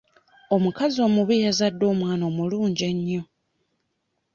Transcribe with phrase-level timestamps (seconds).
[0.55, 3.21] Omukazi omubi yazadde omwana omulungi ennyo.